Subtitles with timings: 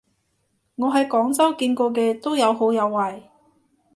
[0.77, 3.21] 我喺廣州見過嘅都有好有壞